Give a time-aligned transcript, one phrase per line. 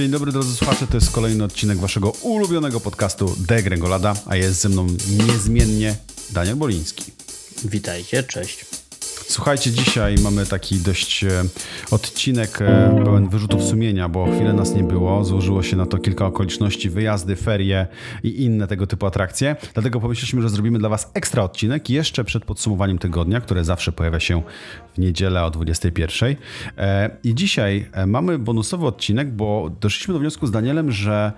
[0.00, 4.68] Dzień dobry drodzy słuchacze, to jest kolejny odcinek waszego ulubionego podcastu Degrengolada, a jest ze
[4.68, 4.86] mną
[5.26, 5.96] niezmiennie
[6.30, 7.04] Daniel Boliński.
[7.64, 8.79] Witajcie, cześć.
[9.30, 11.28] Słuchajcie, dzisiaj mamy taki dość e,
[11.90, 15.24] odcinek e, pełen wyrzutów sumienia, bo chwilę nas nie było.
[15.24, 17.86] Złożyło się na to kilka okoliczności, wyjazdy, ferie
[18.22, 19.56] i inne tego typu atrakcje.
[19.74, 24.20] Dlatego pomyśleliśmy, że zrobimy dla Was ekstra odcinek jeszcze przed podsumowaniem tygodnia, które zawsze pojawia
[24.20, 24.42] się
[24.94, 26.36] w niedzielę o 21.
[26.78, 31.32] E, I dzisiaj mamy bonusowy odcinek, bo doszliśmy do wniosku z Danielem, że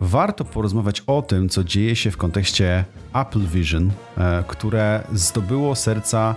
[0.00, 2.84] warto porozmawiać o tym, co dzieje się w kontekście
[3.14, 3.90] Apple Vision,
[4.46, 6.34] które zdobyło serca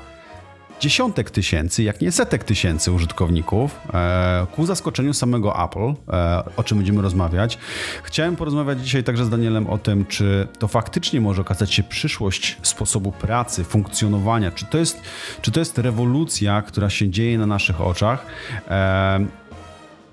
[0.80, 6.78] dziesiątek tysięcy, jak nie setek tysięcy użytkowników, e, ku zaskoczeniu samego Apple, e, o czym
[6.78, 7.58] będziemy rozmawiać.
[8.04, 12.58] Chciałem porozmawiać dzisiaj także z Danielem o tym, czy to faktycznie może okazać się przyszłość
[12.62, 15.02] sposobu pracy, funkcjonowania, czy to jest,
[15.42, 18.26] czy to jest rewolucja, która się dzieje na naszych oczach
[18.68, 19.26] e,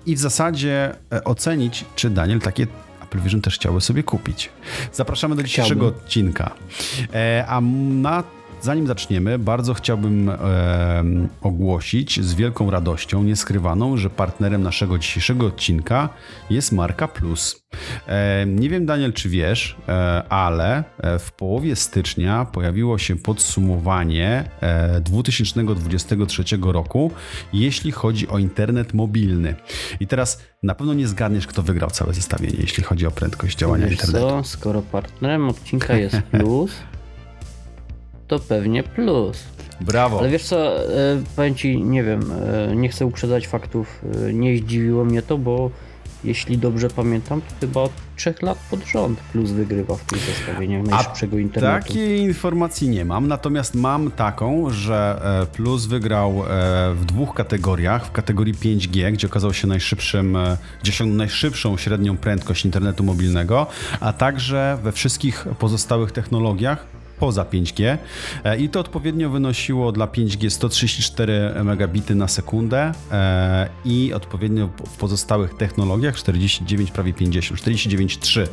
[0.05, 0.95] i w zasadzie
[1.25, 2.67] ocenić, czy Daniel takie
[3.03, 4.49] Apple Vision też chciałby sobie kupić.
[4.93, 6.03] Zapraszamy do dzisiejszego Chciałbym.
[6.05, 6.51] odcinka.
[7.47, 8.23] A na
[8.67, 10.35] Zanim zaczniemy, bardzo chciałbym e,
[11.41, 16.09] ogłosić z wielką radością, nieskrywaną, że partnerem naszego dzisiejszego odcinka
[16.49, 17.63] jest Marka Plus.
[18.07, 24.49] E, nie wiem, Daniel, czy wiesz, e, ale e, w połowie stycznia pojawiło się podsumowanie
[24.61, 27.11] e, 2023 roku,
[27.53, 29.55] jeśli chodzi o internet mobilny.
[29.99, 33.85] I teraz na pewno nie zgadniesz, kto wygrał całe zestawienie, jeśli chodzi o prędkość działania
[33.85, 34.29] wiesz internetu.
[34.29, 34.43] Co?
[34.43, 36.71] Skoro partnerem odcinka jest Plus
[38.27, 39.43] to pewnie plus.
[39.81, 40.19] Brawo.
[40.19, 40.87] Ale wiesz co, e,
[41.35, 42.31] powiem ci, nie wiem,
[42.71, 45.71] e, nie chcę uprzedzać faktów, e, nie zdziwiło mnie to, bo
[46.23, 50.83] jeśli dobrze pamiętam, to chyba od trzech lat pod rząd Plus wygrywa w tych zestawieniach
[50.83, 51.87] najszybszego internetu.
[51.87, 55.21] Takiej informacji nie mam, natomiast mam taką, że
[55.53, 56.43] Plus wygrał
[56.95, 58.05] w dwóch kategoriach.
[58.05, 60.37] W kategorii 5G, gdzie okazał się najszybszym,
[60.81, 63.67] gdzie osiągnął najszybszą średnią prędkość internetu mobilnego,
[63.99, 67.97] a także we wszystkich pozostałych technologiach poza 5G
[68.43, 74.97] e, i to odpowiednio wynosiło dla 5G 134 megabity na sekundę e, i odpowiednio w
[74.97, 78.47] pozostałych technologiach 49 prawie 50, 49,3.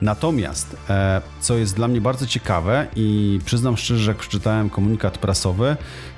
[0.00, 5.18] Natomiast e, co jest dla mnie bardzo ciekawe i przyznam szczerze, że jak przeczytałem komunikat
[5.18, 5.76] prasowy,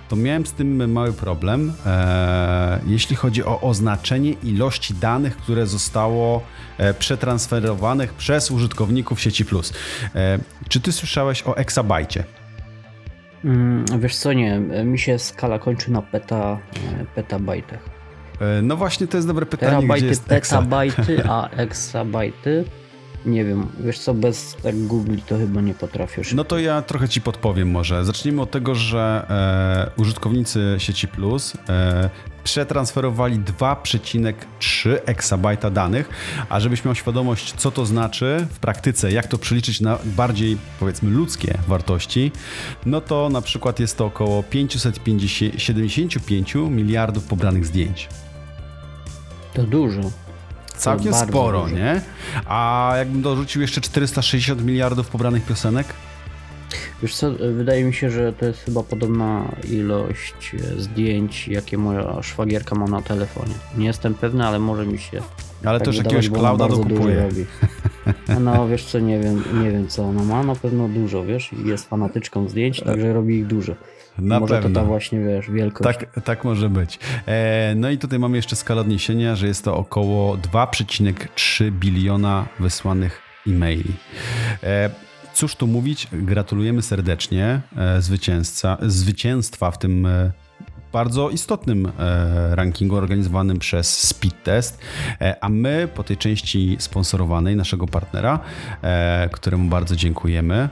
[0.09, 6.43] to miałem z tym mały problem, e, jeśli chodzi o oznaczenie ilości danych, które zostało
[6.79, 9.73] e, przetransferowanych przez użytkowników sieci Plus.
[10.15, 12.25] E, czy ty słyszałeś o eksabajcie?
[13.45, 16.59] Mm, wiesz co, nie, mi się skala kończy na peta,
[17.01, 17.81] e, petabajtach.
[18.41, 22.65] E, no właśnie, to jest dobre pytanie, Terabajty, gdzie jest petabajty, a eksabajty
[23.27, 26.33] nie wiem, wiesz co, bez tak Google to chyba nie potrafisz.
[26.33, 28.05] No to ja trochę ci podpowiem może.
[28.05, 29.27] Zacznijmy od tego, że
[29.97, 32.11] e, użytkownicy sieci Plus e,
[32.45, 36.09] przetransferowali 2,3 exabajta danych,
[36.49, 41.11] a żebyś miał świadomość, co to znaczy w praktyce, jak to przeliczyć na bardziej, powiedzmy,
[41.11, 42.33] ludzkie wartości,
[42.87, 48.09] no to na przykład jest to około 575 miliardów pobranych zdjęć.
[49.55, 50.26] To dużo.
[50.77, 51.77] Całkiem sporo, dużo.
[51.77, 52.01] nie?
[52.47, 55.87] A jakbym dorzucił jeszcze 460 miliardów pobranych piosenek?
[57.03, 62.23] Wiesz co, wydaje mi się, że to jest chyba podobna ilość e, zdjęć, jakie moja
[62.23, 63.55] szwagierka ma na telefonie.
[63.79, 65.23] Nie jestem pewny, ale może mi się.
[65.65, 67.29] Ale tak też jakiegoś clouda dokupuje.
[68.41, 71.89] No wiesz co, nie wiem, nie wiem co ona ma, na pewno dużo, wiesz, jest
[71.89, 73.75] fanatyczką zdjęć, także robi ich dużo.
[74.19, 74.71] Na może pewno.
[74.71, 75.99] to ta właśnie, wiesz, wielkość.
[75.99, 76.99] Tak, tak może być.
[77.27, 83.23] E, no i tutaj mamy jeszcze skalę odniesienia, że jest to około 2,3 biliona wysłanych
[83.47, 83.93] e-maili.
[84.63, 84.91] E,
[85.35, 90.09] cóż tu mówić, gratulujemy serdecznie e, zwycięzca, zwycięstwa w tym
[90.93, 91.93] bardzo istotnym
[92.51, 94.79] rankingu organizowanym przez Speed Test,
[95.21, 98.41] e, a my po tej części sponsorowanej naszego partnera,
[99.33, 100.69] któremu bardzo dziękujemy,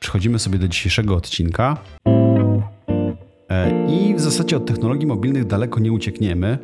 [0.00, 1.76] przechodzimy sobie do dzisiejszego odcinka.
[3.88, 6.58] I w zasadzie od technologii mobilnych daleko nie uciekniemy,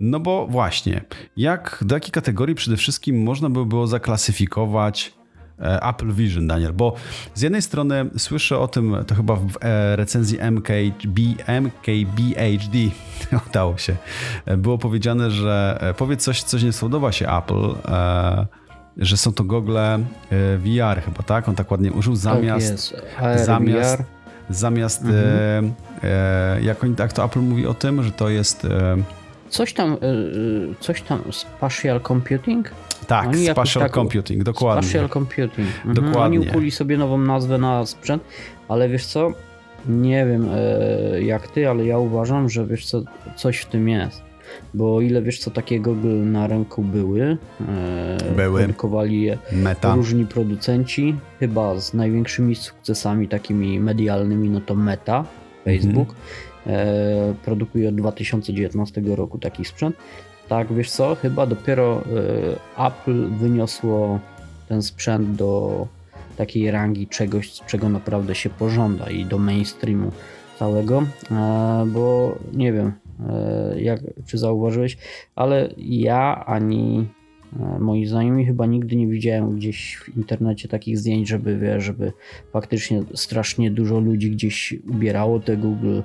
[0.00, 1.04] no bo właśnie,
[1.36, 5.18] jak do jakiej kategorii przede wszystkim można by było zaklasyfikować
[5.60, 6.94] E, Apple Vision, Daniel, bo
[7.34, 12.78] z jednej strony słyszę o tym, to chyba w e, recenzji MKB, MKBHD
[13.48, 13.96] udało się,
[14.46, 17.74] e, było powiedziane, że powiedz coś, coś nie spodoba się Apple,
[18.96, 19.98] że są to gogle
[20.58, 21.48] VR chyba, tak?
[21.48, 22.96] On tak ładnie użył zamiast...
[23.20, 24.02] Tak zamiast
[24.50, 25.72] zamiast mhm.
[26.62, 28.66] jak, oni, jak to Apple mówi o tym, że to jest...
[29.48, 29.96] Coś tam,
[30.80, 32.70] coś tam, spatial computing?
[33.06, 34.82] Tak, Oni Spatial tak, Computing, dokładnie.
[34.82, 35.68] Spatial Computing.
[35.76, 35.94] Mhm.
[35.94, 36.38] Dokładnie.
[36.38, 38.22] Oni ukuli sobie nową nazwę na sprzęt,
[38.68, 39.32] ale wiesz co,
[39.88, 43.02] nie wiem e, jak ty, ale ja uważam, że wiesz co,
[43.36, 44.27] coś w tym jest.
[44.74, 47.36] Bo o ile wiesz co, takie goggle na rynku były,
[47.68, 48.60] e, Były.
[48.60, 49.94] produkowali je Meta.
[49.94, 55.24] różni producenci, chyba z największymi sukcesami takimi medialnymi, no to Meta,
[55.64, 56.14] Facebook,
[56.66, 59.96] e, produkuje od 2019 roku taki sprzęt.
[60.48, 62.02] Tak, wiesz co, chyba dopiero
[62.76, 64.18] e, Apple wyniosło
[64.68, 65.86] ten sprzęt do
[66.36, 70.12] takiej rangi czegoś, z czego naprawdę się pożąda i do mainstreamu
[70.58, 72.92] całego, e, bo nie wiem,
[73.76, 74.98] jak, czy zauważyłeś,
[75.34, 77.08] ale ja ani
[77.60, 82.12] e, moi znajomi chyba nigdy nie widziałem gdzieś w internecie takich zdjęć, żeby wiesz, żeby
[82.52, 86.02] faktycznie strasznie dużo ludzi gdzieś ubierało te Google, e,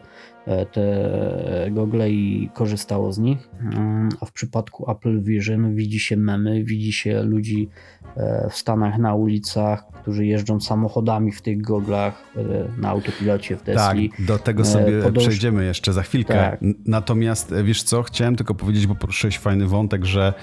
[0.72, 3.50] te gogle i korzystało z nich.
[3.62, 7.70] Mm, A w przypadku Apple Vision widzi się memy, widzi się ludzi
[8.18, 12.42] e, w Stanach na ulicach, którzy jeżdżą samochodami w tych goglach, e,
[12.82, 14.12] na autopilocie w Tak, Tesli.
[14.20, 16.34] do tego e, sobie podąż- przejdziemy jeszcze za chwilkę.
[16.34, 16.60] Tak.
[16.86, 20.34] Natomiast e, wiesz co, chciałem tylko powiedzieć, bo poruszyłeś fajny wątek, że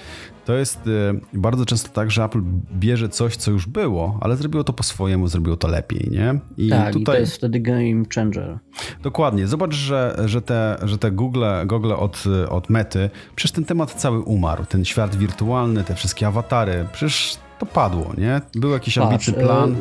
[0.45, 2.41] to jest e, bardzo często tak, że Apple
[2.79, 6.39] bierze coś, co już było, ale zrobiło to po swojemu, zrobiło to lepiej, nie?
[6.57, 8.59] I tak, i to tutaj jest wtedy game changer.
[9.03, 9.47] dokładnie.
[9.47, 9.90] Zobacz, że,
[10.25, 14.65] że te, że te Google, Google od, od Mety, przecież ten temat cały umarł.
[14.65, 18.41] Ten świat wirtualny, te wszystkie awatary, przecież to padło, nie?
[18.55, 19.71] Był jakiś ambitny Patrz, plan.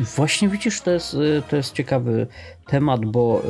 [0.00, 2.26] e, Właśnie widzisz, to jest, e, to jest ciekawy
[2.66, 3.42] temat, bo e,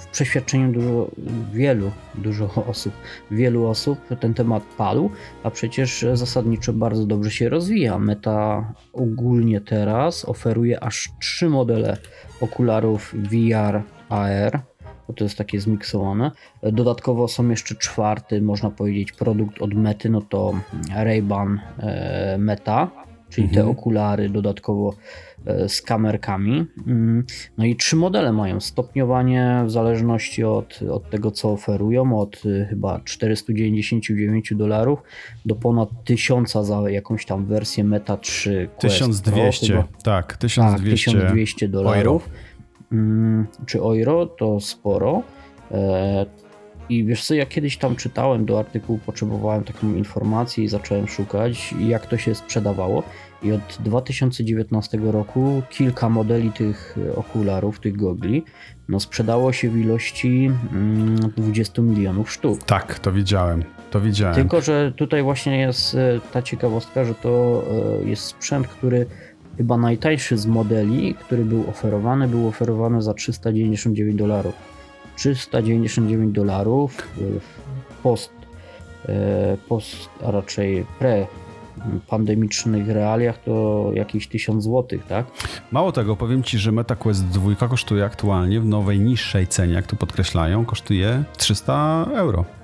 [0.00, 1.10] w przeświadczeniu dużo,
[1.52, 2.92] wielu, dużo osób,
[3.30, 5.10] wielu osób ten temat padł,
[5.42, 7.98] a przecież zasadniczo bardzo dobrze się rozwija.
[7.98, 11.96] Meta ogólnie teraz oferuje aż trzy modele
[12.40, 14.62] okularów VR, AR,
[15.10, 16.30] bo to jest takie zmiksowane.
[16.62, 20.52] Dodatkowo są jeszcze czwarty, można powiedzieć, produkt od Mety, no to
[20.96, 22.90] Ray-Ban e, Meta,
[23.30, 23.68] czyli te Mhm.
[23.78, 24.94] okulary dodatkowo
[25.46, 26.66] e, z kamerkami.
[26.86, 27.24] Mm,
[27.58, 32.66] No i trzy modele mają stopniowanie w zależności od, od tego, co oferują, od y,
[32.70, 35.02] chyba 499 dolarów
[35.46, 39.88] do ponad 1000 za jakąś tam wersję Meta 3 Quest 1200, Pro, chyba.
[40.02, 41.10] tak, Tak, 1200.
[41.10, 42.28] 1200 dolarów.
[42.92, 45.22] Mm, Czy euro to sporo.
[45.70, 46.26] E,
[46.88, 51.74] I wiesz co, ja kiedyś tam czytałem do artykułu, potrzebowałem taką informację i zacząłem szukać,
[51.80, 53.02] jak to się sprzedawało.
[53.42, 58.44] I od 2019 roku kilka modeli tych okularów, tych gogli,
[58.88, 62.64] no sprzedało się w ilości mm, 20 milionów sztuk.
[62.64, 64.34] Tak, to widziałem, to widziałem.
[64.34, 67.62] Tylko, że tutaj właśnie jest e, ta ciekawostka, że to
[68.02, 69.06] e, jest sprzęt, który
[69.60, 74.54] chyba najtańszy z modeli, który był oferowany, był oferowany za 399 dolarów.
[75.16, 78.32] 399 dolarów w post,
[79.08, 81.26] e, post, a raczej pre
[82.06, 85.26] pandemicznych realiach to jakieś 1000 zł, tak?
[85.72, 89.96] Mało tego, powiem Ci, że MetaQuest 2 kosztuje aktualnie w nowej, niższej cenie, jak tu
[89.96, 92.59] podkreślają, kosztuje 300 euro.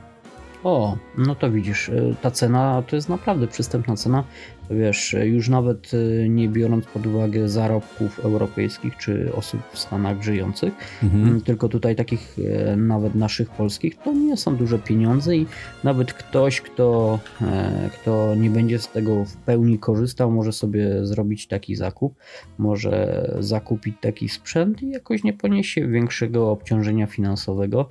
[0.67, 4.25] O, no to widzisz, y, ta cena to jest naprawdę przystępna cena.
[4.71, 10.23] Wiesz, y, już nawet y, nie biorąc pod uwagę zarobków europejskich czy osób w Stanach
[10.23, 11.25] żyjących, Mhm.
[11.25, 12.37] mm, tylko tutaj takich
[12.77, 15.47] nawet naszych polskich, to nie są duże pieniądze i
[15.85, 21.47] nawet ktoś, kto, e, kto nie będzie z tego w pełni korzystał, może sobie zrobić
[21.47, 22.15] taki zakup,
[22.59, 27.89] może zakupić taki sprzęt i jakoś nie poniesie większego obciążenia finansowego.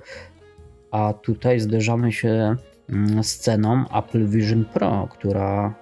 [0.90, 2.56] A tutaj zderzamy się
[2.90, 5.74] mm, z ceną Apple Vision Pro, która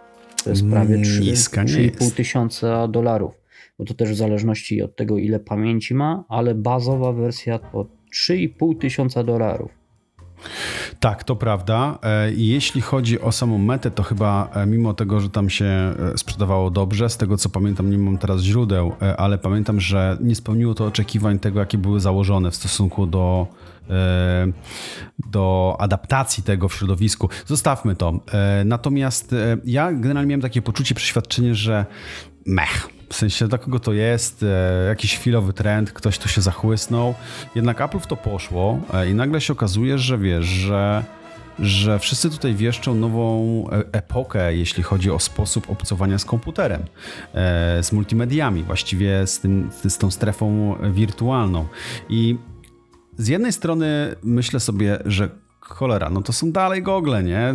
[0.45, 2.17] to jest prawie trzy- Niska nie 3,5 jest.
[2.17, 3.33] tysiąca dolarów.
[3.79, 8.79] Bo to też w zależności od tego, ile pamięci ma, ale bazowa wersja to 3,5
[8.79, 9.71] tysiąca dolarów.
[11.01, 11.99] Tak, to prawda.
[12.03, 15.95] E, Jeśli chodzi o samą metę, to chyba e, mimo tego, że tam się e,
[16.19, 20.75] sprzedawało dobrze, z tego co pamiętam, nie mam teraz źródeł, ale pamiętam, że nie spełniło
[20.75, 23.47] to oczekiwań tego, jakie były założone w stosunku do,
[25.31, 27.29] do adaptacji tego w środowisku.
[27.47, 28.21] Zostawmy to.
[28.65, 29.35] Natomiast
[29.65, 31.87] ja generalnie miałem takie poczucie, przeświadczenie, że
[32.47, 32.89] mech.
[33.09, 37.15] W sensie dla kogo to jest, e, jakiś chwilowy trend, ktoś tu się zachłysnął.
[37.55, 41.05] Jednak Apple w to poszło e, i nagle się okazuje, że wiesz, że,
[41.59, 46.83] że wszyscy tutaj wieszczą nową e- epokę, jeśli chodzi o sposób obcowania z komputerem,
[47.83, 51.67] z multimediami, właściwie z, tym, z tą strefą wirtualną.
[52.09, 52.39] I
[53.19, 57.55] z jednej strony myślę sobie, że cholera, no to są dalej gogle, nie?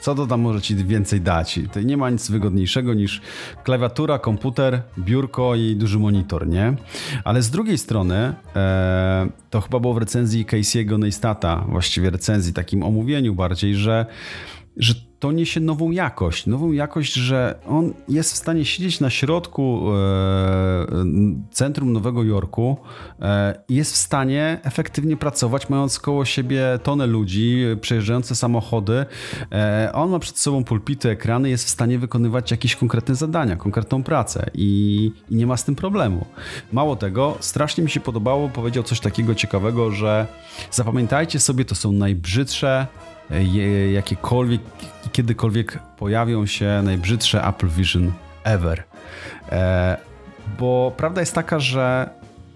[0.00, 1.60] Co to tam może ci więcej dać?
[1.72, 3.20] To nie ma nic wygodniejszego niż
[3.64, 6.74] klawiatura, komputer, biurko i duży monitor, nie?
[7.24, 12.82] Ale z drugiej strony, e, to chyba było w recenzji Casey'ego Neistata, właściwie recenzji, takim
[12.82, 14.06] omówieniu bardziej, że,
[14.76, 16.46] że to niesie nową jakość.
[16.46, 20.86] Nową jakość, że on jest w stanie siedzieć na środku e,
[21.50, 22.76] centrum Nowego Jorku
[23.20, 29.06] e, jest w stanie efektywnie pracować, mając koło siebie tonę ludzi, przejeżdżające samochody.
[29.52, 34.02] E, on ma przed sobą pulpity, ekrany, jest w stanie wykonywać jakieś konkretne zadania, konkretną
[34.02, 36.26] pracę i, i nie ma z tym problemu.
[36.72, 40.26] Mało tego, strasznie mi się podobało, powiedział coś takiego ciekawego, że
[40.70, 42.86] zapamiętajcie sobie, to są najbrzydsze
[43.92, 44.60] jakiekolwiek,
[45.12, 48.12] kiedykolwiek pojawią się najbrzydsze Apple Vision
[48.44, 48.82] ever.
[49.52, 49.96] E,
[50.58, 52.10] bo prawda jest taka, że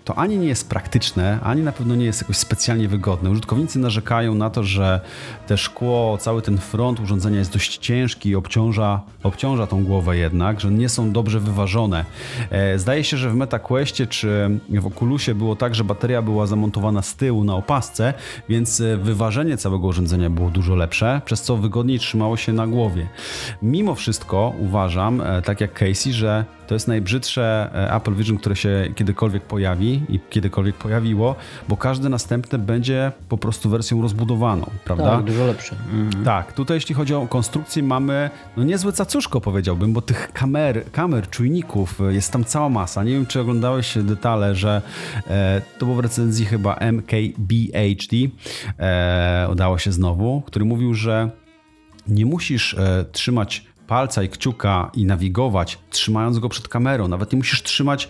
[0.04, 3.30] to ani nie jest praktyczne, ani na pewno nie jest jakoś specjalnie wygodne.
[3.30, 5.00] Użytkownicy narzekają na to, że
[5.46, 10.60] te szkło, cały ten front urządzenia jest dość ciężki i obciąża, obciąża tą głowę jednak,
[10.60, 12.04] że nie są dobrze wyważone.
[12.50, 17.02] E, Zdaje się, że w MetaQuestie czy w Oculusie było tak, że bateria była zamontowana
[17.02, 18.14] z tyłu na opasce,
[18.48, 23.08] więc e, wyważenie całego urządzenia było dużo lepsze, przez co wygodniej trzymało się na głowie.
[23.62, 28.56] Mimo wszystko uważam, e, tak jak Casey, że to jest najbrzydsze e, Apple Vision, które
[28.56, 31.36] się kiedykolwiek pojawi i kiedykolwiek pojawiło,
[31.68, 35.16] bo każde następne będzie po prostu wersją rozbudowaną, prawda?
[35.16, 35.76] Tak, dużo lepsze.
[35.92, 36.24] Mhm.
[36.24, 41.30] Tak, tutaj jeśli chodzi o konstrukcję mamy no niezłe cacuszko powiedziałbym, bo tych kamer, kamer,
[41.30, 43.04] czujników e, jest tam cała masa.
[43.04, 44.82] Nie wiem, czy oglądałeś detale, że
[45.26, 48.16] e, to było w recenzji chyba MKBHD,
[48.78, 51.30] e, udało się znowu, który mówił, że
[52.08, 57.08] nie musisz e, trzymać palca i kciuka i nawigować, trzymając go przed kamerą.
[57.08, 58.08] Nawet nie musisz trzymać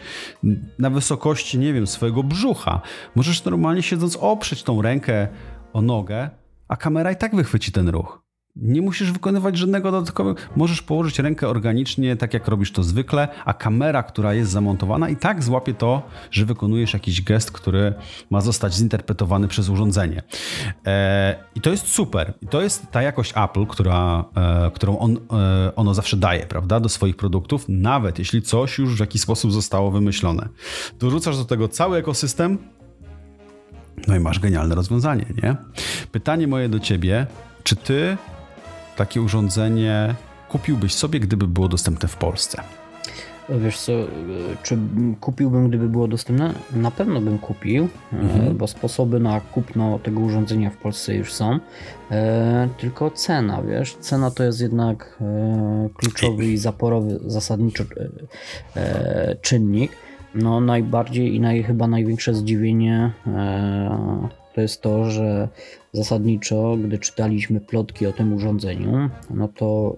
[0.79, 2.81] na wysokości, nie wiem, swojego brzucha.
[3.15, 5.29] Możesz normalnie siedząc oprzeć tą rękę
[5.73, 6.31] o nogę,
[6.69, 8.24] a kamera i tak wychwyci ten ruch.
[8.57, 10.41] Nie musisz wykonywać żadnego dodatkowego.
[10.57, 15.17] Możesz położyć rękę organicznie, tak jak robisz to zwykle, a kamera, która jest zamontowana, i
[15.17, 17.95] tak złapie to, że wykonujesz jakiś gest, który
[18.31, 20.23] ma zostać zinterpretowany przez urządzenie.
[20.87, 22.35] E, I to jest super.
[22.43, 26.81] I to jest ta jakość Apple, która, e, którą on, e, ono zawsze daje, prawda,
[26.81, 30.49] do swoich produktów, nawet jeśli coś już w jakiś sposób zostało wymyślone.
[30.99, 32.59] Dorzucasz do tego cały ekosystem,
[34.09, 35.57] no i masz genialne rozwiązanie, nie?
[36.13, 37.27] Pytanie moje do ciebie,
[37.65, 38.17] czy ty
[38.97, 40.15] takie urządzenie
[40.49, 42.63] kupiłbyś sobie, gdyby było dostępne w Polsce?
[43.49, 44.07] Wiesz co, e,
[44.63, 44.79] czy
[45.21, 46.55] kupiłbym, gdyby było dostępne?
[46.77, 48.57] Na pewno bym kupił, e, Mhm.
[48.57, 51.59] bo sposoby na kupno tego urządzenia w Polsce już są.
[52.11, 59.37] E, tylko cena, wiesz, cena to jest jednak e, kluczowy i zaporowy zasadniczo e, e,
[59.41, 59.93] czynnik.
[60.35, 63.11] No najbardziej i naj, chyba największe zdziwienie
[64.55, 65.49] to jest to, że
[65.95, 69.97] zasadniczo, gdy czytaliśmy plotki o tym urządzeniu, no to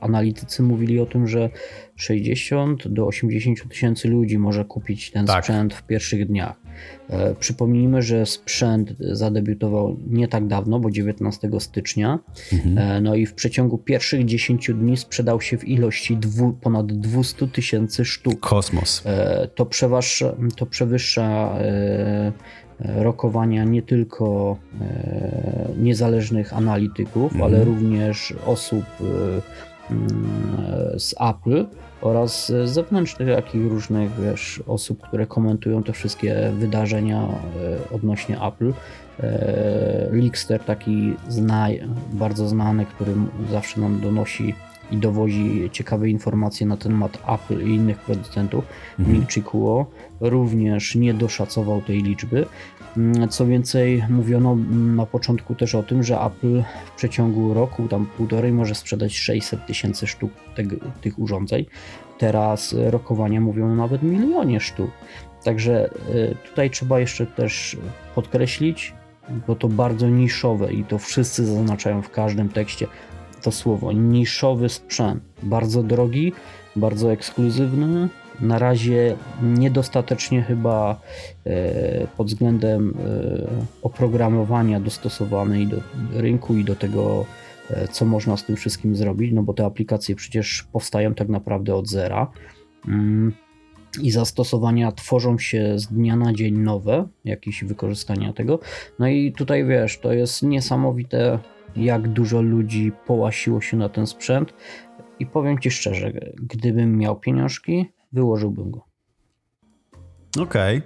[0.00, 1.50] e, analitycy mówili o tym, że
[1.96, 5.44] 60 do 80 tysięcy ludzi może kupić ten Tak.
[5.44, 6.56] sprzęt w pierwszych dniach.
[7.10, 12.18] E, Przypomnijmy, że sprzęt zadebiutował nie tak dawno, bo 19 stycznia.
[12.76, 17.48] E, No i w przeciągu pierwszych 10 dni sprzedał się w ilości dwu, ponad 200
[17.48, 18.40] tysięcy sztuk.
[18.40, 19.02] Kosmos.
[19.06, 22.32] E, To przewyższa, to przewyższa e,
[22.80, 27.42] rokowania nie tylko e, niezależnych analityków, Mhm.
[27.54, 29.04] ale również osób e,
[29.92, 30.28] mm,
[30.98, 31.66] z Apple
[32.00, 38.72] oraz zewnętrznych, jak i różnych wiesz, osób, które komentują te wszystkie wydarzenia e, odnośnie Apple.
[39.20, 41.68] E, Lickster, taki zna,
[42.12, 43.12] bardzo znany, który
[43.50, 44.54] zawsze nam donosi
[44.90, 48.64] i dowozi ciekawe informacje na temat Apple i innych producentów.
[48.98, 49.26] Mhm.
[49.26, 49.86] Chikuo
[50.20, 52.46] również nie doszacował tej liczby.
[52.96, 57.88] Mm, Co więcej, mówiono mm, na początku też o tym, że Apple w przeciągu roku,
[57.88, 61.64] tam półtorej, może sprzedać 600 tysięcy sztuk tego, tych urządzeń.
[62.18, 64.90] Teraz e, rokowania mówią nawet milionie sztuk.
[65.44, 67.76] Także e, tutaj trzeba jeszcze też
[68.14, 68.94] podkreślić,
[69.46, 72.86] bo to bardzo niszowe i to wszyscy zaznaczają w każdym tekście
[73.48, 75.22] to słowo niszowy sprzęt.
[75.42, 76.32] Bardzo drogi,
[76.76, 78.08] bardzo ekskluzywny.
[78.40, 81.00] Na razie niedostatecznie chyba
[81.46, 85.76] e, pod względem e, oprogramowania dostosowany i do
[86.12, 87.26] rynku i do tego,
[87.70, 91.74] e, co można z tym wszystkim zrobić, no bo te aplikacje przecież powstają tak naprawdę
[91.74, 92.30] od zera.
[92.88, 93.32] Mm,
[94.02, 98.58] I zastosowania tworzą się z dnia na dzień nowe, jakieś wykorzystania tego.
[98.98, 101.38] No i tutaj wiesz, to jest niesamowite,
[101.76, 104.54] jak dużo ludzi połasiło się na ten sprzęt.
[105.18, 108.84] I powiem ci szczerze, gdybym miał pieniążki, wyłożyłbym go.
[110.40, 110.82] Okej.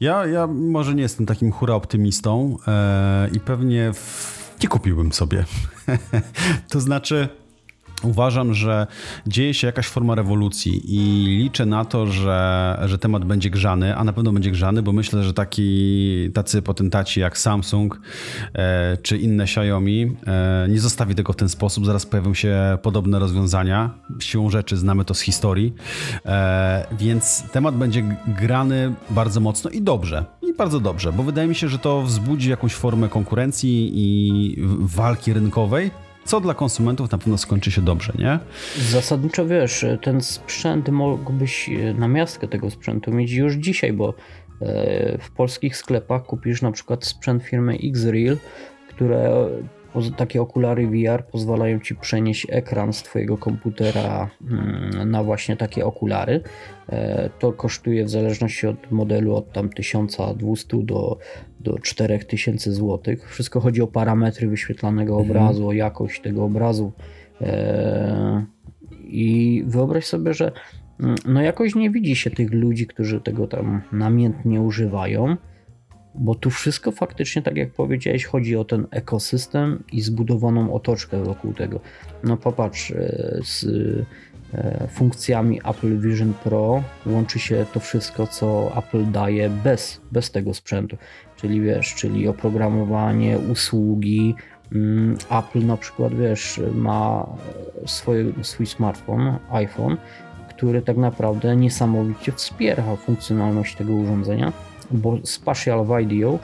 [0.00, 4.56] Ja, ja może nie jestem takim hura optymistą e, i pewnie w...
[4.62, 5.44] nie kupiłbym sobie.
[6.70, 7.28] to znaczy,
[8.04, 8.86] Uważam, że
[9.26, 14.04] dzieje się jakaś forma rewolucji i liczę na to, że, że temat będzie grzany, a
[14.04, 18.00] na pewno będzie grzany, bo myślę, że taki, tacy potentaci jak Samsung
[18.54, 21.86] e, czy inne Xiaomi e, nie zostawi tego w ten sposób.
[21.86, 23.90] Zaraz pojawią się podobne rozwiązania.
[24.20, 25.74] Siłą rzeczy znamy to z historii,
[26.26, 30.24] e, więc temat będzie grany bardzo mocno i dobrze.
[30.42, 35.32] I bardzo dobrze, bo wydaje mi się, że to wzbudzi jakąś formę konkurencji i walki
[35.32, 38.38] rynkowej co dla konsumentów na pewno skończy się dobrze, nie?
[38.78, 44.14] Zasadniczo wiesz, ten sprzęt mógłbyś na miastkę tego sprzętu mieć już dzisiaj, bo
[44.60, 48.36] e, w polskich sklepach kupisz na przykład sprzęt firmy Xreal,
[48.88, 49.46] które
[50.16, 56.40] takie okulary VR pozwalają ci przenieść ekran z twojego komputera mm, na właśnie takie okulary.
[56.88, 61.18] E, to kosztuje w zależności od modelu od tam 1200 do,
[61.60, 63.16] do 4000 zł.
[63.26, 65.30] Wszystko chodzi o parametry wyświetlanego mhm.
[65.30, 66.92] obrazu, o jakość tego obrazu.
[67.40, 68.46] E,
[69.04, 70.52] I wyobraź sobie, że
[71.00, 75.36] mm, no jakoś nie widzi się tych ludzi, którzy tego tam namiętnie używają
[76.14, 81.52] bo tu wszystko faktycznie, tak jak powiedziałeś, chodzi o ten ekosystem i zbudowaną otoczkę wokół
[81.52, 81.80] tego.
[82.24, 83.64] No popatrz, e, z
[84.54, 90.54] e, funkcjami Apple Vision Pro łączy się to wszystko, co Apple daje bez, bez tego
[90.54, 90.96] sprzętu.
[91.36, 94.34] Czyli wiesz, czyli oprogramowanie, usługi.
[94.72, 97.26] Mm, Apple na przykład, wiesz, ma
[97.86, 99.96] swoje, swój smartfon, iPhone,
[100.48, 104.52] który tak naprawdę niesamowicie wspiera funkcjonalność tego urządzenia
[104.90, 106.38] bo Spatial Video,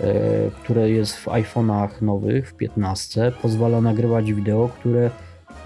[0.00, 0.14] e,
[0.62, 5.10] które jest w iPhone'ach nowych, w 15, pozwala nagrywać wideo, które,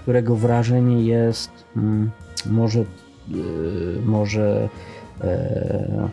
[0.01, 2.11] którego wrażenie jest mm,
[2.45, 2.85] może, e,
[4.05, 4.69] może
[5.21, 6.09] e,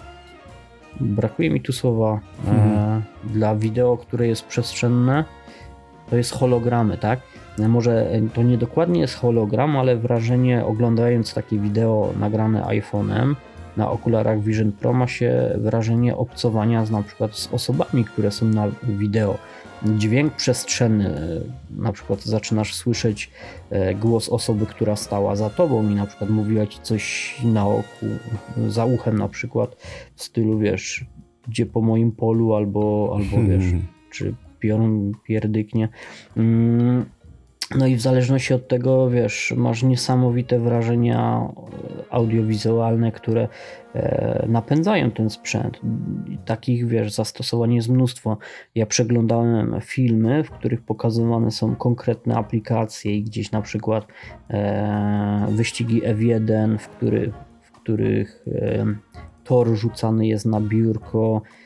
[1.00, 3.02] brakuje mi tu słowa mhm.
[3.25, 5.25] dla wideo, które jest przestrzenne,
[6.11, 7.21] to jest hologramy, tak?
[7.59, 13.35] Może to nie dokładnie jest hologram, ale wrażenie oglądając takie wideo nagrane iPhone'em,
[13.76, 18.46] na okularach Vision Pro ma się wrażenie obcowania z na przykład z osobami, które są
[18.46, 19.38] na wideo.
[19.82, 21.40] Dźwięk przestrzenny,
[21.70, 23.30] na przykład zaczynasz słyszeć
[23.70, 28.06] e, głos osoby, która stała za tobą i na przykład mówiła ci coś na oku,
[28.68, 29.76] za uchem na przykład
[30.14, 31.04] w stylu, wiesz,
[31.48, 33.48] gdzie po moim polu albo, albo hmm.
[33.48, 35.88] wiesz, czy piorun pierdyknie.
[36.37, 37.04] Mm,
[37.78, 41.48] no i w zależności od tego, wiesz, masz niesamowite wrażenia
[42.10, 43.48] audiowizualne, które
[43.94, 45.80] e, napędzają ten sprzęt.
[46.44, 48.38] Takich, wiesz, zastosowań jest mnóstwo.
[48.74, 54.06] Ja przeglądałem filmy, w których pokazywane są konkretne aplikacje i gdzieś na przykład
[54.50, 57.32] e, wyścigi F1, w, który,
[57.62, 58.87] w których e,
[59.44, 61.63] tor rzucany jest na biurko, E,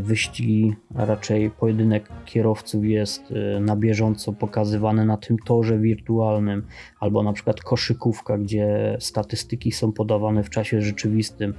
[0.00, 3.22] wyścigi, a raczej pojedynek kierowców jest
[3.56, 6.66] e, na bieżąco pokazywany na tym torze wirtualnym,
[7.00, 11.54] albo na przykład koszykówka, gdzie statystyki są podawane w czasie rzeczywistym,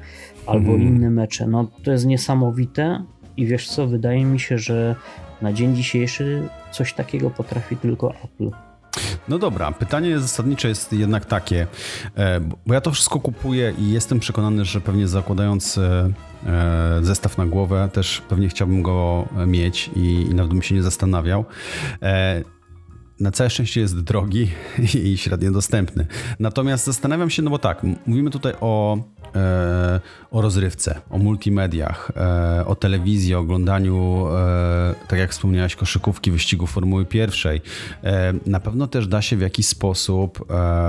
[0.45, 0.81] albo mhm.
[0.81, 1.47] inne mecze.
[1.47, 3.03] No to jest niesamowite
[3.37, 4.95] i wiesz co, wydaje mi się, że
[5.41, 8.49] na dzień dzisiejszy coś takiego potrafi tylko Apple.
[9.27, 11.67] No dobra, pytanie zasadnicze jest jednak takie,
[12.17, 16.09] e, bo ja to wszystko kupuję i jestem przekonany, że pewnie zakładając e,
[16.45, 20.83] e, zestaw na głowę też pewnie chciałbym go mieć i, i nawet bym się nie
[20.83, 21.45] zastanawiał
[23.19, 24.47] na całe szczęście jest drogi
[25.03, 26.07] i średnio dostępny.
[26.39, 28.97] Natomiast zastanawiam się, no bo tak, mówimy tutaj o,
[29.35, 29.99] e,
[30.31, 36.67] o rozrywce, o multimediach, e, o telewizji, o oglądaniu, e, tak jak wspomniałeś, koszykówki, wyścigu
[36.67, 37.61] Formuły Pierwszej.
[38.45, 40.45] Na pewno też da się w jakiś sposób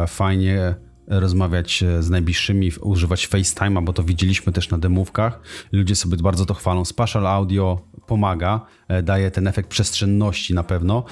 [0.08, 0.74] fajnie
[1.06, 5.40] rozmawiać z najbliższymi, używać FaceTime'a, bo to widzieliśmy też na demówkach.
[5.72, 6.84] Ludzie sobie bardzo to chwalą.
[6.84, 11.04] Spatial Audio pomaga, e, daje ten efekt przestrzenności na pewno.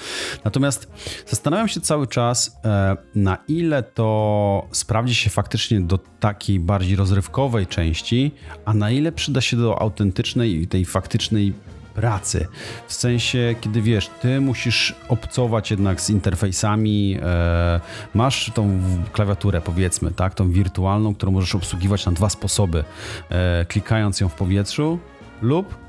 [0.44, 0.88] Natomiast
[1.26, 7.66] zastanawiam się cały czas, e, na ile to sprawdzi się faktycznie do takiej bardziej rozrywkowej
[7.66, 8.32] części,
[8.64, 11.52] a na ile przyda się do autentycznej i tej faktycznej
[11.94, 12.46] pracy.
[12.86, 17.80] W sensie, kiedy wiesz, ty musisz obcować jednak z interfejsami, e,
[18.14, 18.80] masz tą
[19.12, 22.84] klawiaturę, powiedzmy, tak, tą wirtualną, którą możesz obsługiwać na dwa sposoby.
[23.30, 24.98] E, klikając ją w powietrzu
[25.42, 25.83] lub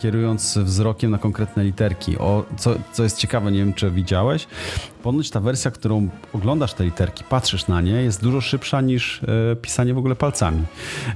[0.00, 2.18] kierując wzrokiem na konkretne literki.
[2.18, 4.46] O, co, co jest ciekawe, nie wiem czy widziałeś,
[5.02, 9.56] ponoć ta wersja, którą oglądasz te literki, patrzysz na nie, jest dużo szybsza niż e,
[9.56, 10.62] pisanie w ogóle palcami.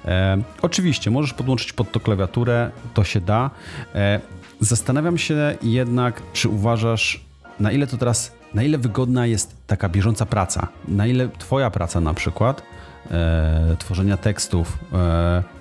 [0.05, 3.51] E, oczywiście, możesz podłączyć pod to klawiaturę, to się da.
[3.94, 4.20] E,
[4.61, 7.25] zastanawiam się jednak, czy uważasz,
[7.61, 12.01] na ile to teraz, na ile wygodna jest taka bieżąca praca, na ile twoja praca
[12.01, 12.62] na przykład,
[13.11, 15.54] e, tworzenia tekstów, e,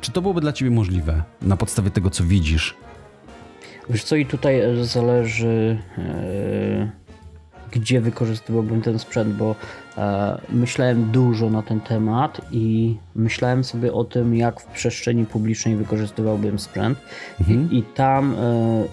[0.00, 2.74] czy to byłoby dla ciebie możliwe na podstawie tego, co widzisz?
[3.90, 6.90] Wiesz co, i tutaj zależy, e,
[7.70, 9.89] gdzie wykorzystywałbym ten sprzęt, bo e,
[10.50, 16.58] myślałem dużo na ten temat i myślałem sobie o tym, jak w przestrzeni publicznej wykorzystywałbym
[16.58, 16.98] sprzęt.
[17.48, 18.84] I, I, tam e,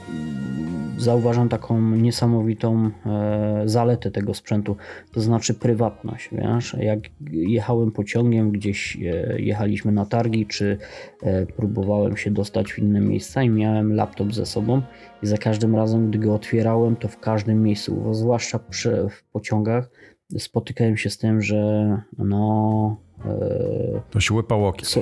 [0.98, 4.76] zauważam taką niesamowitą e, zaletę tego sprzętu,
[5.12, 6.30] to znaczy prywatność.
[6.32, 6.76] Wiesz?
[6.80, 7.00] Jak
[7.32, 10.78] jechałem pociągiem, gdzieś e, jechaliśmy na targi, czy
[11.24, 14.82] e, próbowałem się dostać w inne miejsca i miałem laptop ze sobą
[15.24, 19.90] i za każdym razem, gdy go otwierałem, to w każdym miejscu, zwłaszcza przy, w pociągach,
[20.38, 22.98] spotykałem się z tym, że no.
[23.26, 24.86] E, to się łypał okiem.
[24.86, 25.02] So,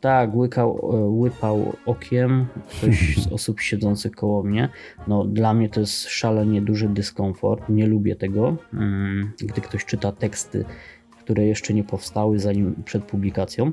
[0.00, 4.68] tak, łykał, e, łypał okiem ktoś z osób siedzących koło mnie.
[5.08, 7.68] No, dla mnie to jest szalenie duży dyskomfort.
[7.68, 10.64] Nie lubię tego, mm, gdy ktoś czyta teksty,
[11.20, 13.72] które jeszcze nie powstały zanim przed publikacją.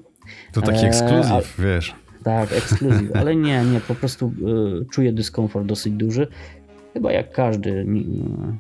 [0.52, 1.96] To taki ekskluzyw, e, wiesz.
[2.24, 4.34] Tak, ekskluzyw, ale nie, nie, po prostu
[4.82, 6.28] y, czuję dyskomfort dosyć duży.
[6.96, 7.86] Chyba jak każdy,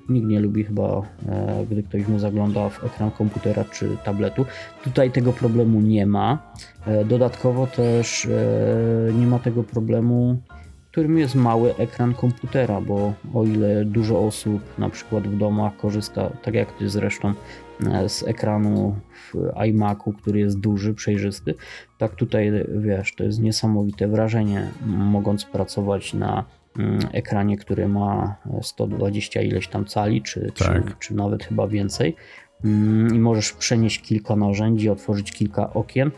[0.09, 4.45] nikt nie lubi chyba, e, gdy ktoś mu zagląda w ekran komputera czy tabletu.
[4.83, 6.53] Tutaj tego problemu nie ma.
[6.87, 10.41] E, dodatkowo też e, nie ma tego problemu,
[10.91, 16.29] którym jest mały ekran komputera, bo o ile dużo osób na przykład w domach korzysta,
[16.29, 17.33] tak jak ty zresztą,
[18.07, 18.95] z ekranu
[19.33, 21.55] w iMacu, który jest duży, przejrzysty,
[21.97, 26.45] tak tutaj wiesz, to jest niesamowite wrażenie, mogąc pracować na
[27.13, 30.85] ekranie, który ma 120 ileś tam cali, czy, tak.
[30.85, 32.15] czy, czy nawet chyba więcej.
[32.63, 36.11] Mm, I możesz przenieść kilka narzędzi, otworzyć kilka okien,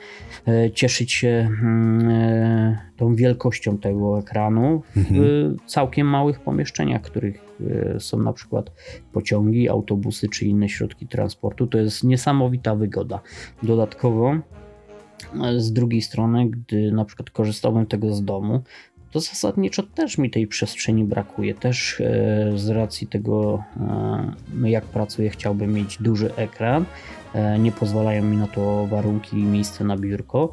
[0.47, 5.57] e, cieszyć się mm, e, tą wielkością tego ekranu w mhm.
[5.65, 7.41] całkiem małych pomieszczeniach, których
[7.95, 8.71] e, są na przykład
[9.13, 11.67] pociągi, autobusy czy inne środki transportu.
[11.67, 13.19] To jest niesamowita wygoda.
[13.63, 14.35] Dodatkowo
[15.57, 18.63] z drugiej strony, gdy na przykład korzystałem tego z domu,
[19.17, 21.53] to zasadniczo też mi tej przestrzeni brakuje.
[21.53, 23.63] Też e, z racji tego,
[24.63, 26.85] e, jak pracuję, chciałbym mieć duży ekran.
[27.33, 30.51] E, nie pozwalają mi na to warunki i miejsce na biurko.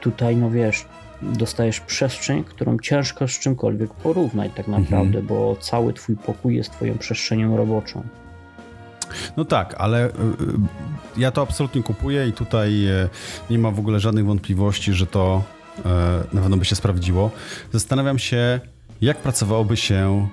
[0.00, 0.86] Tutaj, no wiesz,
[1.22, 4.82] dostajesz przestrzeń, którą ciężko z czymkolwiek porównać tak mhm.
[4.82, 5.26] naprawdę, mhm.
[5.26, 8.02] bo cały twój pokój jest twoją przestrzenią roboczą.
[9.36, 10.10] No tak, ale
[11.16, 12.72] ja to absolutnie kupuję i tutaj
[13.50, 15.42] nie ma w ogóle żadnych wątpliwości, że to
[16.32, 17.30] na pewno by się sprawdziło.
[17.72, 18.60] Zastanawiam się,
[19.00, 20.28] jak pracowałoby się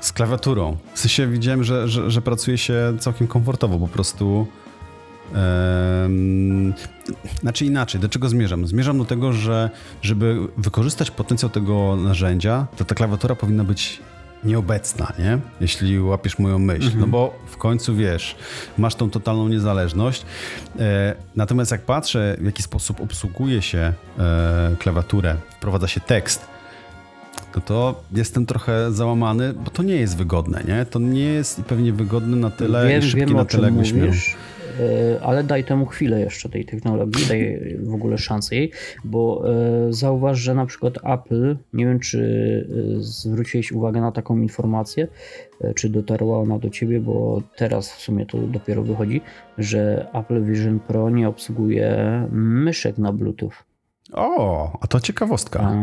[0.00, 0.76] z klawiaturą.
[0.94, 4.46] W sensie widziałem, że, że, że pracuje się całkiem komfortowo, po prostu.
[7.40, 8.66] Znaczy inaczej, do czego zmierzam?
[8.66, 9.70] Zmierzam do tego, że
[10.02, 14.00] żeby wykorzystać potencjał tego narzędzia, to ta klawiatura powinna być
[14.44, 15.38] nieobecna, nie?
[15.60, 16.80] Jeśli łapiesz moją myśl.
[16.80, 17.00] No mhm.
[17.00, 18.36] No bo w końcu wiesz,
[18.78, 20.26] masz tą totalną niezależność.
[20.78, 26.46] E, natomiast jak patrzę, w jaki sposób obsługuje się e, klawiaturę, wprowadza się tekst,
[27.52, 30.84] to to jestem trochę załamany, bo to nie jest wygodne, nie?
[30.84, 33.82] To nie jest pewnie wygodne na tyle wiem, i szybkie wiem, na tyle, miał.
[34.80, 38.72] E, ale daj temu chwilę jeszcze tej technologii, daj w ogóle szansę jej,
[39.04, 39.44] bo
[39.88, 42.20] e, zauważ, że na przykład Apple, nie wiem czy
[42.98, 45.08] e, zwróciłeś uwagę na taką informację,
[45.74, 49.20] czy dotarła ona do ciebie, bo teraz w sumie to dopiero wychodzi,
[49.58, 53.52] że Apple Vision Pro nie obsługuje myszek na Bluetooth.
[54.12, 55.74] O, a to ciekawostka.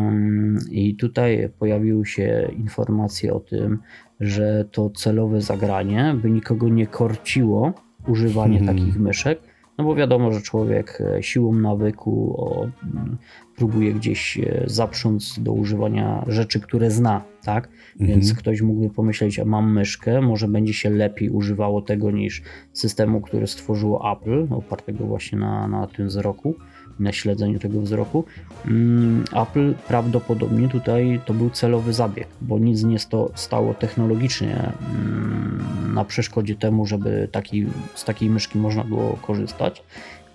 [0.72, 3.80] I tutaj pojawiły się informacje o tym,
[4.20, 7.74] że to celowe zagranie, by nikogo nie korciło,
[8.08, 8.76] używanie hmm.
[8.78, 9.40] takich myszek.
[9.78, 13.18] No bo wiadomo, że człowiek e, siłą nawyku o, mm,
[13.56, 17.70] próbuje gdzieś e, zaprząc do używania rzeczy, które zna, tak?
[18.00, 18.36] Więc mhm.
[18.36, 22.42] ktoś mógłby pomyśleć, a mam myszkę, może będzie się lepiej używało tego niż
[22.74, 26.56] systemu, który stworzyło Apple, opartego właśnie na, na tym wzroku
[27.00, 28.24] na śledzeniu tego wzroku.
[28.66, 32.98] Mm, Apple prawdopodobnie tutaj to był celowy zabieg, bo nic nie
[33.36, 39.84] stało technologicznie mm, na przeszkodzie temu, żeby taki, z takiej myszki można było korzystać,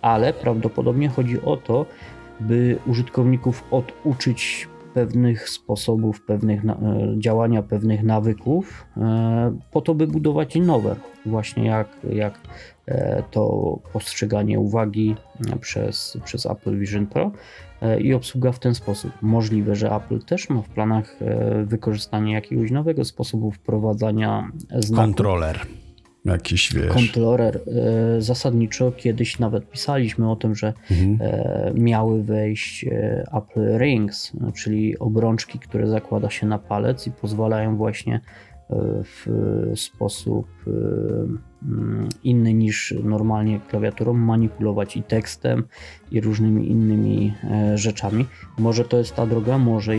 [0.03, 1.87] ale prawdopodobnie chodzi o to,
[2.41, 6.75] by użytkowników oduczyć pewnych sposobów, pewnych e,
[7.19, 10.97] działania, pewnych nawyków, e, po to, by budować nowe.
[11.27, 12.41] Właśnie jak, jak
[12.87, 15.17] e, to postrzeganie uwagi
[15.61, 17.31] przez, przez Apple Vision Pro
[18.01, 19.13] i obsługa w ten sposób.
[19.23, 21.17] Możliwe, że Apple też ma w planach
[21.65, 25.05] wykorzystanie jakiegoś nowego sposobu wprowadzania znaków.
[25.05, 25.67] Kontroler
[26.25, 26.93] jakiś, wiesz...
[26.93, 27.57] Controller.
[27.57, 31.19] E, zasadniczo kiedyś nawet pisaliśmy o tym, że mhm.
[31.21, 37.77] E, miały wejść e, Apple Rings, czyli obrączki, które zakłada się na palec i pozwalają
[37.77, 38.21] właśnie
[39.05, 39.27] w
[39.75, 45.65] sposób mm, inny niż normalnie klawiaturą manipulować i tekstem
[46.11, 47.35] i różnymi innymi
[47.75, 48.27] rzeczami.
[48.59, 49.97] Może to jest ta droga, może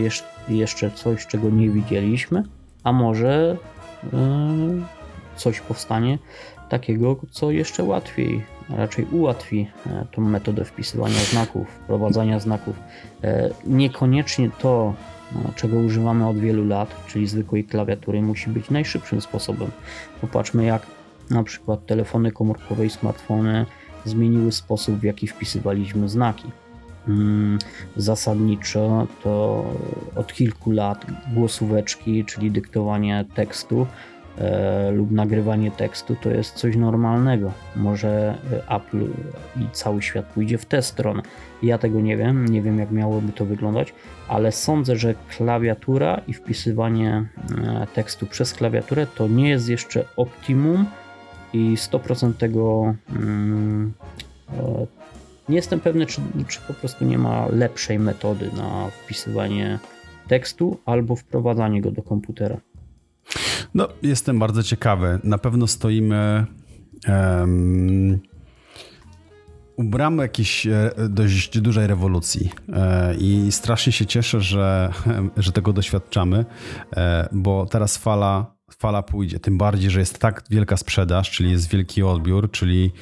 [0.48, 2.42] jeszcze coś, czego nie widzieliśmy,
[2.84, 3.56] a może
[5.36, 6.18] coś powstanie
[6.68, 12.76] takiego, co jeszcze łatwiej, a raczej ułatwi e, tą metodę wpisywania znaków, wprowadzania znaków.
[13.24, 14.94] E, niekoniecznie to,
[15.32, 19.70] no, czego używamy od wielu lat, czyli zwykłej klawiatury, musi być najszybszym sposobem.
[20.20, 20.86] Popatrzmy, jak
[21.30, 23.66] na przykład telefony komórkowe i smartfony
[24.04, 26.50] zmieniły sposób, w jaki wpisywaliśmy znaki.
[27.08, 27.58] Mm,
[27.96, 29.64] zasadniczo to
[30.16, 33.86] od kilku lat głosóweczki, czyli dyktowanie tekstu
[34.38, 37.52] e, lub nagrywanie tekstu to jest coś normalnego.
[37.76, 39.04] Może e, Apple
[39.56, 41.22] i cały świat pójdzie w tę stronę.
[41.62, 43.94] Ja tego nie wiem, nie wiem jak miałoby to wyglądać,
[44.28, 47.24] ale sądzę, że klawiatura i wpisywanie
[47.64, 50.86] e, tekstu przez klawiaturę to nie jest jeszcze optimum
[51.52, 53.92] i 100% tego mm,
[54.58, 54.86] e,
[55.48, 59.78] nie jestem pewny, czy, czy po prostu nie ma lepszej metody na wpisywanie
[60.28, 62.56] tekstu albo wprowadzanie go do komputera.
[63.74, 65.18] No, jestem bardzo ciekawy.
[65.24, 66.46] Na pewno stoimy
[67.08, 68.20] um,
[69.76, 74.92] u bramy jakiejś e, dość dużej rewolucji e, i strasznie się cieszę, że,
[75.36, 76.44] że tego doświadczamy,
[76.96, 79.40] e, bo teraz fala fala pójdzie.
[79.40, 82.92] Tym bardziej, że jest tak wielka sprzedaż, czyli jest wielki odbiór, czyli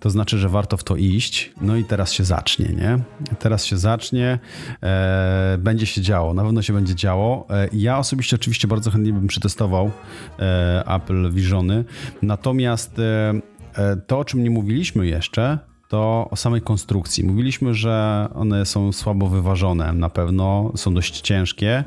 [0.00, 1.52] to znaczy, że warto w to iść.
[1.60, 2.98] No i teraz się zacznie, nie?
[3.38, 4.38] Teraz się zacznie,
[4.82, 7.46] e, będzie się działo, na pewno się będzie działo.
[7.50, 9.90] E, ja osobiście oczywiście bardzo chętnie bym przetestował
[10.38, 11.84] e, Apple Visiony,
[12.22, 13.34] natomiast e,
[13.74, 17.24] e, to, o czym nie mówiliśmy jeszcze, to o samej konstrukcji.
[17.24, 21.84] Mówiliśmy, że one są słabo wyważone, na pewno są dość ciężkie,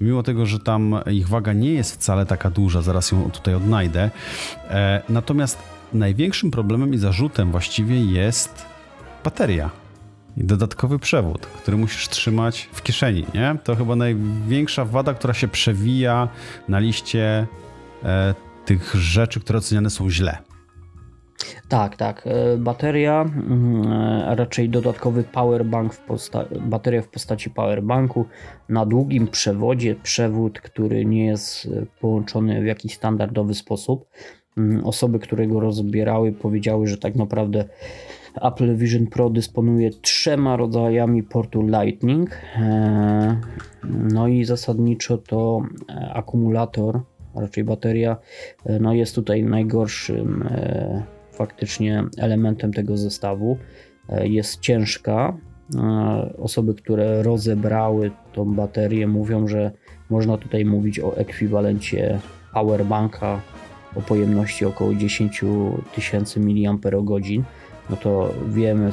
[0.00, 4.10] mimo tego, że tam ich waga nie jest wcale taka duża, zaraz ją tutaj odnajdę.
[4.70, 5.58] E, natomiast
[5.92, 8.66] największym problemem i zarzutem właściwie jest
[9.24, 9.70] bateria
[10.36, 13.56] i dodatkowy przewód, który musisz trzymać w kieszeni, nie?
[13.64, 16.28] To chyba największa wada, która się przewija
[16.68, 17.46] na liście
[18.04, 20.38] e, tych rzeczy, które oceniane są źle.
[21.68, 22.26] Tak, tak.
[22.26, 23.86] E, bateria, mm,
[24.28, 28.24] a raczej dodatkowy powerbank, w posta- bateria w postaci powerbanku
[28.68, 34.08] na długim przewodzie, przewód, który nie jest e, połączony w jakiś standardowy sposób.
[34.56, 37.64] Mm, osoby, które go rozbierały, powiedziały, że tak naprawdę
[38.42, 42.30] Apple Vision Pro dysponuje trzema rodzajami portu Lightning.
[42.56, 43.40] E,
[43.84, 45.62] no i zasadniczo to
[46.14, 47.00] akumulator,
[47.34, 48.16] a raczej bateria,
[48.80, 50.48] no jest tutaj najgorszym
[51.36, 53.58] faktycznie elementem tego zestawu.
[54.08, 55.36] E, jest ciężka.
[55.76, 59.70] E, osoby, które rozebrały tą baterię, mówią, że
[60.10, 62.20] można tutaj mówić o ekwiwalencie
[62.54, 63.40] powerbanka
[63.96, 65.44] o pojemności około 10
[65.94, 67.44] tysięcy mAh.
[67.90, 68.90] No to wiemy,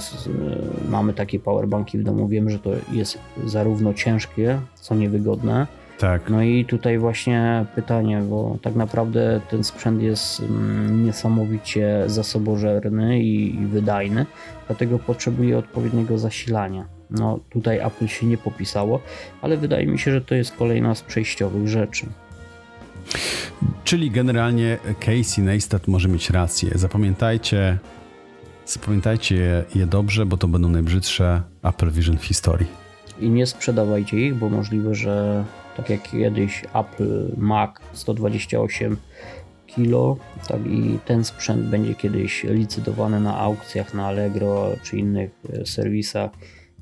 [0.90, 5.68] mamy takie powerbanki w domu, wiemy, że to jest zarówno ciężkie, co niewygodne,
[6.04, 6.30] tak.
[6.30, 13.56] No i tutaj właśnie pytanie, bo tak naprawdę ten sprzęt jest mm, niesamowicie zasobożerny i,
[13.56, 14.26] i wydajny,
[14.68, 16.86] dlatego potrzebuje odpowiedniego zasilania.
[17.10, 19.00] No tutaj Apple się nie popisało,
[19.42, 22.06] ale wydaje mi się, że to jest kolejna z przejściowych rzeczy.
[23.84, 26.72] Czyli generalnie Casey Neistat może mieć rację.
[26.76, 27.78] Zapamiętajcie,
[28.66, 32.68] zapamiętajcie je dobrze, bo to będą najbrzydsze Apple Vision w historii.
[33.20, 35.44] I nie sprzedawajcie ich, bo możliwe, że
[35.78, 38.98] tak jak kiedyś Apple Mac 128
[39.76, 45.66] kg, tak i ten sprzęt będzie kiedyś licytowany na aukcjach na Allegro czy innych e,
[45.66, 46.32] serwisach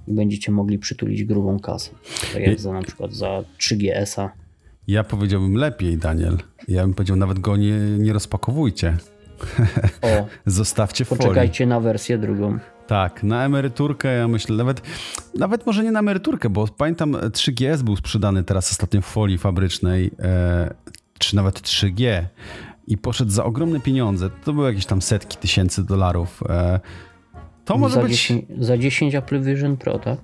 [0.08, 1.92] i będziecie mogli przytulić grubą kasę.
[2.34, 4.32] Tak jak za na przykład za 3GS-a.
[4.88, 6.38] Ja powiedziałbym lepiej, Daniel.
[6.68, 8.98] Ja bym powiedział, nawet go nie, nie rozpakowujcie.
[10.02, 11.20] O, Zostawcie folię.
[11.20, 12.60] Poczekajcie na wersję drugą.
[12.92, 14.82] Tak, na emeryturkę ja myślę, nawet,
[15.38, 20.12] nawet może nie na emeryturkę, bo pamiętam 3GS był sprzedany teraz ostatnio w folii fabrycznej,
[20.20, 20.74] e,
[21.20, 22.24] czy nawet 3G
[22.88, 24.30] i poszedł za ogromne pieniądze.
[24.44, 26.44] To były jakieś tam setki tysięcy dolarów.
[26.50, 26.80] E,
[27.66, 28.12] to może za być...
[28.12, 30.20] 10, za 10 Apple Vision Pro, tak?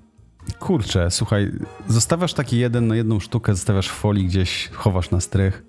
[0.60, 1.52] Kurczę, słuchaj,
[1.88, 5.66] zostawiasz taki jeden na jedną sztukę, zostawiasz w folii gdzieś, chowasz na strych,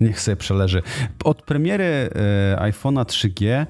[0.00, 0.82] niech sobie przeleży.
[1.24, 3.66] Od premiery e, iPhone'a 3G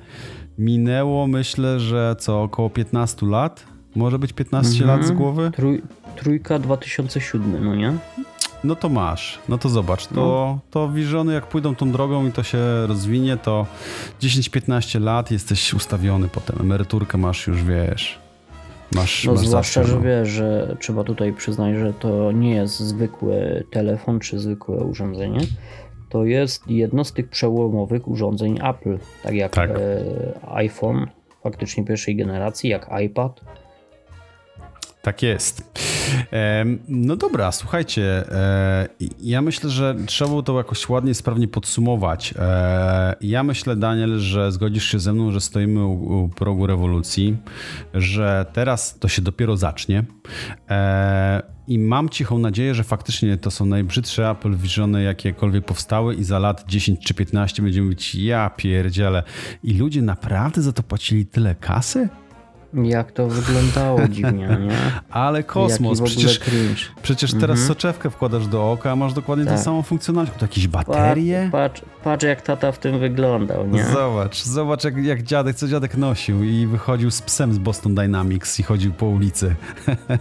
[0.59, 3.65] minęło myślę, że co około 15 lat?
[3.97, 5.19] Może być 15 lat z mhm.
[5.19, 5.51] głowy?
[5.55, 5.83] Trój,
[6.17, 7.93] trójka 2007, no nie?
[8.65, 10.59] No to masz, no to zobacz, to, no.
[10.71, 13.67] to Visiony jak pójdą tą drogą i to się rozwinie, to
[14.21, 18.19] 10-15 lat jesteś ustawiony potem, emeryturkę masz już, wiesz,
[18.93, 22.81] masz No masz zwłaszcza, zawsze, że wiesz, że trzeba tutaj przyznać, że to nie jest
[22.81, 25.41] zwykły telefon czy zwykłe urządzenie,
[26.09, 29.71] to jest jedno z tych przełomowych urządzeń Apple, tak jak tak.
[29.71, 29.77] E,
[30.55, 31.07] iPhone
[31.43, 33.41] faktycznie pierwszej generacji, jak iPad.
[35.09, 35.81] Tak jest.
[36.89, 38.89] No dobra, słuchajcie, e,
[39.21, 42.35] ja myślę, że trzeba było to jakoś ładnie, sprawnie podsumować.
[42.39, 47.37] E, Ja myślę, Daniel, że zgodzisz się ze mną, że stoimy u, progu rewolucji,
[47.95, 50.05] że teraz to się dopiero zacznie.
[50.71, 56.25] E, I mam cichą nadzieję, że faktycznie to są najbrzydsze Apple Visiony, jakiekolwiek powstały i
[56.25, 59.23] za lat 10 czy 15 będziemy mówić, ja pierdzielę.
[59.65, 62.09] I ludzie naprawdę za to płacili tyle kasy?
[62.75, 64.77] Jak to wyglądało dziwnie, nie?
[65.11, 66.81] Ale kosmos, przecież, cringe.
[67.03, 69.61] przecież teraz soczewkę wkładasz do oka, a masz dokładnie tę Tak.
[69.61, 70.39] samą funkcjonalność.
[70.39, 71.49] To jakieś baterie?
[71.53, 73.85] Patrz, patrz jak tata w tym wyglądał, nie?
[73.85, 78.61] Zobacz, zobacz jak, jak dziadek, co dziadek nosił i wychodził z psem z Boston Dynamics
[78.61, 79.55] i chodził po ulicy.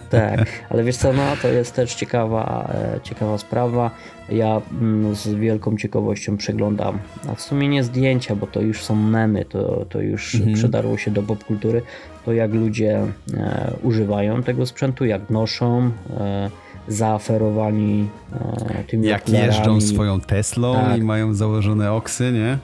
[0.09, 3.91] Tak, ale wiesz co, no to jest też ciekawa, e, ciekawa sprawa.
[4.29, 6.97] Ja mm, z wielką ciekawością przeglądam,
[7.29, 10.53] a w sumie nie zdjęcia, bo to już są memy, to, to już Mhm.
[10.53, 11.81] przedarło się do popkultury,
[12.25, 13.01] to jak ludzie
[13.33, 16.49] e, używają tego sprzętu, jak noszą, e,
[16.87, 18.07] zaaferowani
[18.79, 20.97] e, tymi Jak jeżdżą swoją Teslą Tak.
[20.97, 22.57] i mają założone oksy, nie?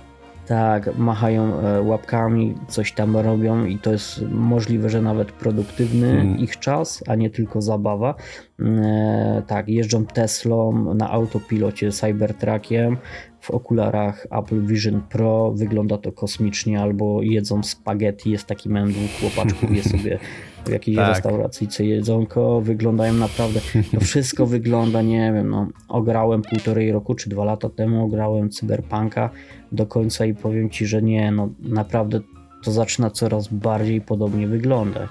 [0.48, 6.40] Tak, machają e, łapkami, coś tam robią i to jest możliwe, że nawet produktywny Hmm.
[6.40, 8.16] ich czas, a nie tylko zabawa.
[8.60, 12.98] E, tak, jeżdżą Teslą na autopilocie Cybertruckiem
[13.40, 19.12] w okularach Apple Vision Pro, wygląda to kosmicznie, albo jedzą spaghetti, jest taki mem dwóch
[19.20, 20.20] chłopaczków, je sobie
[20.66, 21.10] w jakiejś Tak.
[21.10, 23.60] restauracji co jedzonko, wyglądają naprawdę,
[23.92, 29.30] to wszystko wygląda, nie wiem, no, ograłem półtorej roku czy dwa lata temu, ograłem Cyberpunka
[29.72, 32.20] do końca i powiem Ci, że nie, no naprawdę
[32.64, 35.10] to zaczyna coraz bardziej podobnie wyglądać.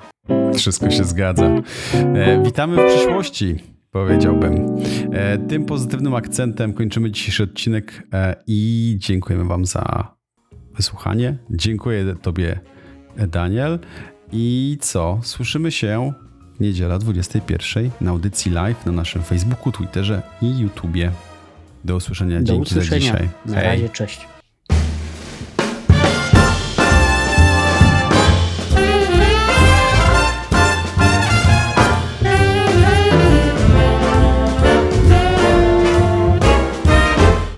[0.55, 1.51] Wszystko się zgadza.
[2.15, 3.57] E, witamy w przyszłości,
[3.91, 4.77] powiedziałbym.
[5.13, 10.15] E, tym pozytywnym akcentem kończymy dzisiejszy odcinek e, i dziękujemy Wam za
[10.77, 11.39] wysłuchanie.
[11.51, 12.61] Dziękuję Tobie,
[13.29, 13.79] Daniel.
[14.33, 15.21] I co?
[15.23, 16.13] Słyszymy się
[16.57, 21.13] w niedziela 21 na audycji live na naszym Facebooku, Twitterze i YouTubie.
[21.85, 22.39] Do usłyszenia.
[22.39, 23.13] Do Dzięki usłyszenia.
[23.13, 23.29] za dzisiaj.
[23.47, 24.32] Na razie, cześć.